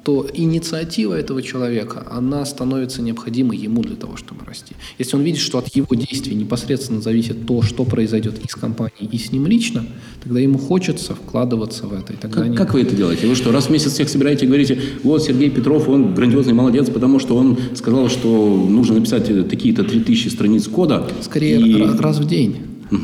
[0.10, 4.74] то инициатива этого человека, она становится необходимой ему для того, чтобы расти.
[4.98, 9.08] Если он видит, что от его действий непосредственно зависит то, что произойдет и с компанией,
[9.12, 9.86] и с ним лично,
[10.24, 12.14] тогда ему хочется вкладываться в это.
[12.14, 13.28] И тогда Как, они- как вы это делаете?
[13.28, 16.90] Вы что, раз в месяц всех собираете и говорите, вот Сергей Петров, он грандиозный молодец,
[16.90, 18.28] потому что он сказал, что
[18.68, 21.08] нужно написать э, такие-то 3000 страниц кода.
[21.22, 22.56] Скорее и- ра- раз в день.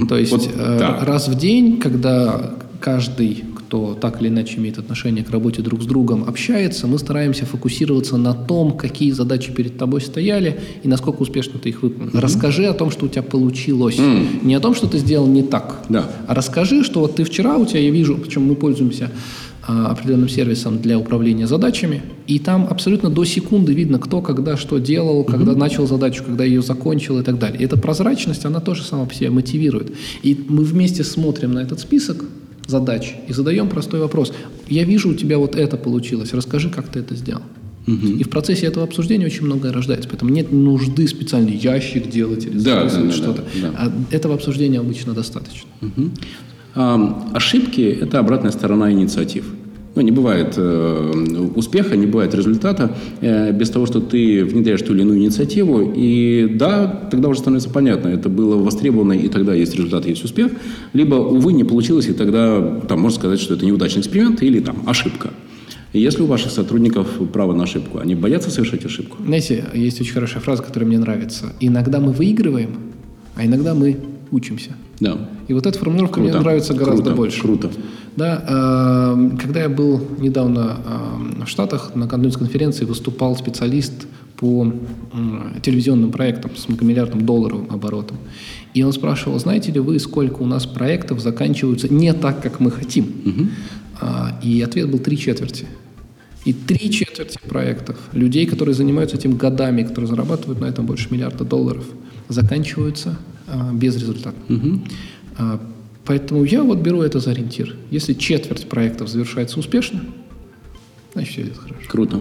[0.09, 1.03] То есть Вот э, так.
[1.03, 5.85] раз в день, когда каждый, кто так или иначе имеет отношение к работе друг с
[5.85, 11.59] другом, общается, мы стараемся фокусироваться на том, какие задачи перед тобой стояли и насколько успешно
[11.59, 12.11] ты их выполнил.
[12.13, 13.99] Расскажи о том, что у тебя получилось.
[14.43, 16.09] Не о том, что ты сделал не так, Да.
[16.27, 19.09] а расскажи, что вот ты вчера, у тебя, я вижу, причем мы пользуемся
[19.67, 24.77] а, определенным сервисом для управления задачами, и там абсолютно до секунды видно, кто когда что
[24.77, 27.59] делал, когда начал задачу, когда ее закончил и так далее.
[27.61, 29.91] И эта прозрачность, она тоже сама по себе мотивирует.
[30.21, 32.25] И мы вместе смотрим на этот список
[32.67, 34.33] задач и задаем простой вопрос.
[34.67, 37.41] Я вижу, у тебя вот это получилось, расскажи, как ты это сделал.
[37.87, 40.09] И в процессе этого обсуждения очень многое рождается.
[40.09, 43.43] Поэтому нет нужды специальный ящик делать или Да, да, записывать да, что-то.
[43.61, 43.71] да.
[43.77, 45.69] А этого обсуждения обычно достаточно.
[45.81, 46.11] Мгм.
[46.73, 49.45] А, Ошибки– это обратная сторона инициатив.
[49.95, 54.93] Ну, не бывает э, успеха, не бывает результата э, без того, что ты внедряешь ту
[54.93, 55.93] или иную инициативу.
[55.95, 60.51] И да, тогда уже становится понятно, это было востребовано, и тогда есть результат, есть успех.
[60.91, 64.83] Либо, увы, не получилось, и тогда там можно сказать, что это неудачный эксперимент или там
[64.85, 65.29] ошибка.
[65.93, 69.17] Если у ваших сотрудников право на ошибку, они боятся совершать ошибку?
[69.25, 71.53] Знаете, есть очень хорошая фраза, которая мне нравится.
[71.61, 72.71] Иногда мы выигрываем,
[73.35, 73.97] а иногда мы
[74.31, 74.71] учимся.
[74.99, 75.29] Да.
[75.47, 76.33] И вот эта формулировка Круто.
[76.33, 77.15] мне нравится гораздо Круто.
[77.15, 77.41] больше.
[77.41, 77.69] Круто.
[78.15, 85.53] Да, э, когда я был недавно э, в Штатах на конференций, выступал специалист по м,
[85.61, 88.17] телевизионным проектам с многомиллиардным долларовым оборотом.
[88.73, 92.71] И он спрашивал, знаете ли вы, сколько у нас проектов заканчиваются не так, как мы
[92.71, 93.05] хотим?
[94.01, 95.65] А, И ответ был три четверти.
[96.43, 101.43] И три четверти проектов людей, которые занимаются этим годами, которые зарабатывают на этом больше миллиарда
[101.43, 101.85] долларов,
[102.27, 104.35] заканчиваются а, без результата.
[105.37, 105.59] А,
[106.05, 107.75] поэтому я вот беру это за ориентир.
[107.91, 110.01] Если четверть проектов завершается успешно,
[111.13, 111.81] значит все идет хорошо.
[111.87, 112.19] Круто.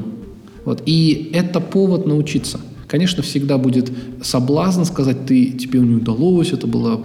[0.64, 0.82] Вот.
[0.86, 2.60] И это повод научиться.
[2.86, 3.90] Конечно, всегда будет
[4.22, 7.00] соблазн сказать, ты, тебе не удалось, это была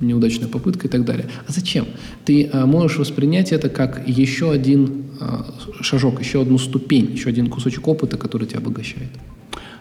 [0.00, 1.26] неудачная попытка и так далее.
[1.46, 1.86] А зачем?
[2.24, 5.46] Ты а, можешь воспринять это как еще один а,
[5.80, 9.10] шажок, еще одну ступень, еще один кусочек опыта, который тебя обогащает.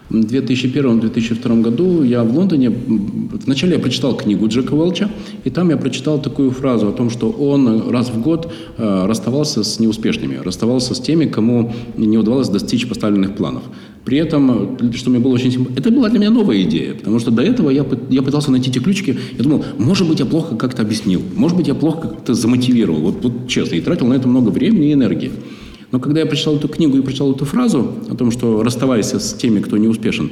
[0.09, 5.09] В 2001-2002 году я в Лондоне, вначале я прочитал книгу Джека Уэлча,
[5.43, 9.63] и там я прочитал такую фразу о том, что он раз в год э, расставался
[9.63, 13.63] с неуспешными, расставался с теми, кому не удавалось достичь поставленных планов.
[14.05, 17.31] При этом, что мне было очень симп- это была для меня новая идея, потому что
[17.31, 20.83] до этого я, я пытался найти те ключики, я думал, может быть, я плохо как-то
[20.83, 24.49] объяснил, может быть, я плохо как-то замотивировал, вот, вот честно, и тратил на это много
[24.49, 25.31] времени и энергии.
[25.91, 29.33] Но когда я прочитал эту книгу и прочитал эту фразу о том, что расставайся с
[29.33, 30.31] теми, кто не успешен,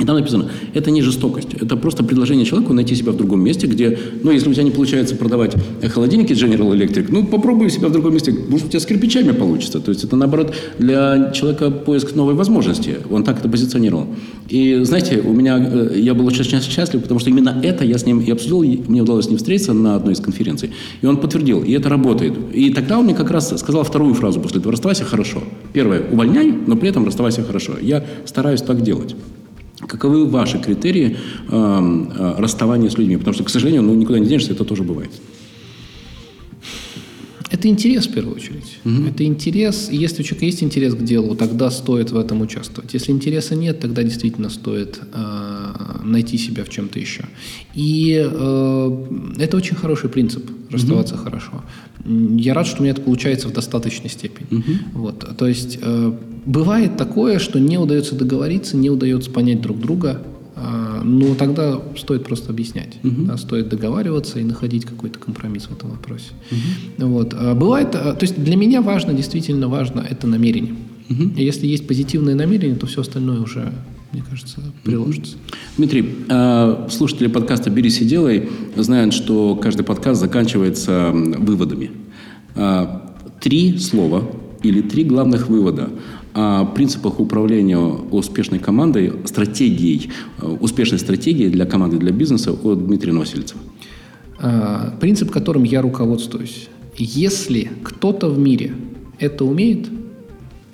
[0.00, 3.66] и там написано, это не жестокость, это просто предложение человеку найти себя в другом месте,
[3.66, 5.56] где, ну, если у тебя не получается продавать
[5.92, 9.80] холодильники General Electric, ну, попробуй себя в другом месте, может, у тебя с кирпичами получится.
[9.80, 12.98] То есть это, наоборот, для человека поиск новой возможности.
[13.10, 14.06] Он так это позиционировал.
[14.48, 18.06] И, знаете, у меня, э, я был очень счастлив, потому что именно это я с
[18.06, 20.70] ним и обсудил, и мне удалось с ним встретиться на одной из конференций.
[21.02, 22.34] И он подтвердил, и это работает.
[22.54, 25.42] И тогда он мне как раз сказал вторую фразу после этого, расставайся хорошо.
[25.72, 27.72] Первое, увольняй, но при этом расставайся хорошо.
[27.80, 29.16] Я стараюсь так делать.
[29.88, 31.16] Каковы ваши критерии
[31.48, 33.16] э, э, расставания с людьми?
[33.16, 35.10] Потому что, к сожалению, ну, никуда не денешься, это тоже бывает.
[37.50, 38.78] Это интерес в первую очередь.
[38.84, 39.08] Угу.
[39.08, 39.88] Это интерес.
[39.90, 42.92] Если у человека есть интерес к делу, тогда стоит в этом участвовать.
[42.92, 45.74] Если интереса нет, тогда действительно стоит э,
[46.04, 47.24] найти себя в чем-то еще.
[47.74, 49.06] И э,
[49.38, 51.24] это очень хороший принцип расставаться угу.
[51.24, 51.64] хорошо.
[52.36, 54.58] Я рад, что у меня это получается в достаточной степени.
[54.58, 55.00] Угу.
[55.00, 55.36] Вот.
[55.38, 56.12] То есть э,
[56.48, 60.22] бывает такое, что не удается договориться, не удается понять друг друга.
[60.56, 63.22] Э, но тогда стоит просто объяснять, угу.
[63.26, 66.30] да, стоит договариваться и находить какой-то компромисс в этом вопросе.
[66.50, 67.08] Угу.
[67.08, 67.34] Вот.
[67.38, 70.74] А бывает, э, то есть для меня важно, действительно важно, это намерение.
[71.10, 71.34] Угу.
[71.36, 73.72] И если есть позитивное намерение, то все остальное уже
[74.10, 75.36] мне кажется, приложится.
[75.76, 81.90] Дмитрий, а, слушатели подкаста «Берись и делай» знают, что каждый подкаст заканчивается выводами.
[82.54, 84.22] А, три слова
[84.62, 85.90] или три главных вывода
[86.34, 90.10] о принципах управления успешной командой, стратегией,
[90.40, 93.60] успешной стратегией для команды, для бизнеса от Дмитрия Новосельцева.
[94.40, 96.68] А, принцип, которым я руководствуюсь.
[96.96, 98.74] Если кто-то в мире
[99.18, 99.88] это умеет,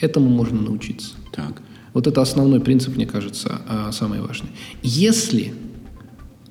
[0.01, 1.15] этому можно научиться.
[1.33, 1.63] Так.
[1.95, 4.51] Вот это основной принцип, мне кажется, а, самый важный.
[4.83, 5.55] Если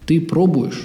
[0.06, 0.82] ты пробуешь,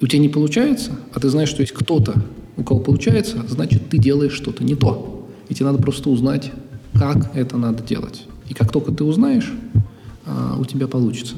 [0.00, 2.22] у тебя не получается, а ты знаешь, что есть кто-то,
[2.56, 5.28] у кого получается, значит, ты делаешь что-то не то.
[5.48, 6.52] И тебе надо просто узнать,
[6.94, 8.24] как это надо делать.
[8.48, 9.52] И как только ты узнаешь,
[10.26, 11.34] а, у тебя получится.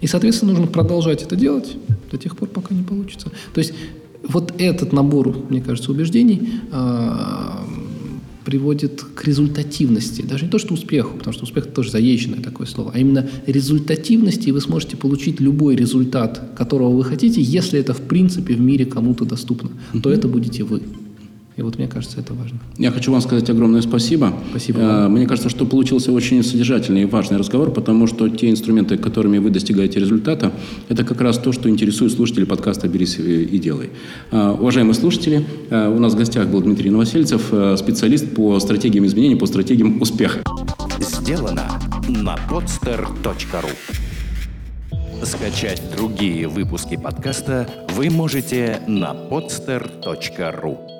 [0.00, 1.76] И, соответственно, нужно продолжать это делать
[2.10, 3.30] до тех пор, пока не получится.
[3.54, 3.72] То есть
[4.22, 7.64] вот этот набор, мне кажется, убеждений а,
[8.44, 10.22] приводит к результативности.
[10.22, 13.28] Даже не то, что успеху, потому что успех– это тоже заезженное такое слово, а именно
[13.46, 18.60] результативности, и вы сможете получить любой результат, которого вы хотите, если это в принципе в
[18.60, 20.00] мире кому-то доступно, mm-hmm.
[20.00, 20.82] то это будете вы.
[21.56, 22.58] И вот мне кажется, это важно.
[22.78, 24.32] Я хочу вам сказать огромное спасибо.
[24.50, 24.78] Спасибо.
[24.78, 25.12] Вам.
[25.12, 29.50] Мне кажется, что получился очень содержательный и важный разговор, потому что те инструменты, которыми вы
[29.50, 30.50] достигаете результата,
[30.88, 33.90] это как раз то, что интересует слушателей подкаста «Берись и делай».
[34.30, 40.00] Уважаемые слушатели, у нас в гостях был Дмитрий Новосельцев, специалист по стратегиям изменений, по стратегиям
[40.00, 40.40] успеха.
[40.98, 41.68] Сделано
[42.08, 43.70] на podster.ru
[45.24, 50.91] Скачать другие выпуски подкаста вы можете на podster.ru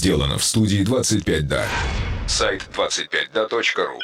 [0.00, 1.66] Сделано в студии 25 да.
[2.26, 3.98] Сайт 25да.ру